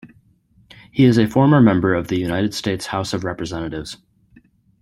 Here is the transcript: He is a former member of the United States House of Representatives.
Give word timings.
He 0.91 1.05
is 1.05 1.19
a 1.19 1.27
former 1.27 1.61
member 1.61 1.93
of 1.93 2.07
the 2.07 2.17
United 2.17 2.55
States 2.55 2.87
House 2.87 3.13
of 3.13 3.23
Representatives. 3.23 3.97